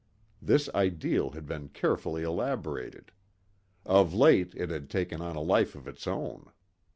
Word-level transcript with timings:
This 0.41 0.67
ideal 0.73 1.29
had 1.29 1.45
been 1.45 1.69
carefully 1.69 2.23
elaborated. 2.23 3.11
Of 3.85 4.15
late 4.15 4.55
it 4.55 4.71
had 4.71 4.89
taken 4.89 5.21
on 5.21 5.35
a 5.35 5.41
life 5.43 5.75
of 5.75 5.87
its 5.87 6.07
own. 6.07 6.51